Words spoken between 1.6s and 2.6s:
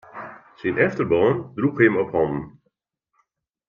him op hannen.